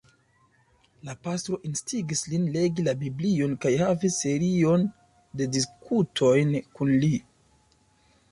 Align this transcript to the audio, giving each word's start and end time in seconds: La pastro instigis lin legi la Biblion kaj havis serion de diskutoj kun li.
La 1.07 1.13
pastro 1.25 1.57
instigis 1.67 2.23
lin 2.29 2.47
legi 2.55 2.85
la 2.87 2.95
Biblion 3.03 3.53
kaj 3.65 3.73
havis 3.81 4.17
serion 4.25 4.87
de 5.41 5.49
diskutoj 5.57 6.33
kun 6.79 6.93
li. 7.05 7.11